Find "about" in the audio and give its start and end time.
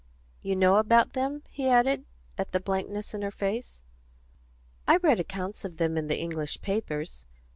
0.77-1.13